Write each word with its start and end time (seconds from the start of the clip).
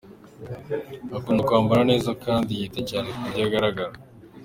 Akunda 1.17 1.41
kwambara 1.47 1.81
neza 1.91 2.09
kandi 2.25 2.51
yita 2.59 2.81
cyane 2.89 3.07
ku 3.13 3.19
buryo 3.25 3.41
agaragara. 3.47 3.93